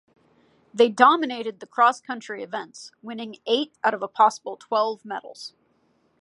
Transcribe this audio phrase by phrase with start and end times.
[0.73, 5.53] They dominated the cross-country events, winning eight out of a possible twelve medals.